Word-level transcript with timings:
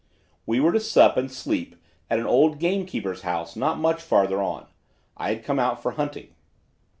"We 0.47 0.59
were 0.59 0.71
to 0.71 0.79
sup 0.79 1.15
and 1.15 1.31
sleep 1.31 1.75
at 2.09 2.17
an 2.17 2.25
old 2.25 2.57
gamekeeper's 2.57 3.21
house 3.21 3.55
not 3.55 3.77
much 3.77 4.01
farther 4.01 4.41
on. 4.41 4.65
I 5.15 5.29
had 5.29 5.43
come 5.45 5.59
out 5.59 5.79
for 5.79 5.91
hunting. 5.91 6.33